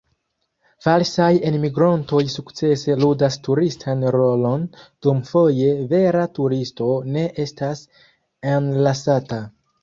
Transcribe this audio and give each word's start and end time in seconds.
Falsaj 0.83 1.27
enmigrontoj 1.49 2.21
sukcese 2.35 2.95
ludas 3.03 3.37
turistan 3.47 4.01
rolon, 4.15 4.63
dum 5.09 5.21
foje 5.33 5.69
vera 5.93 6.25
turisto 6.39 6.89
ne 7.19 7.27
estas 7.45 7.85
enlasata. 8.57 9.41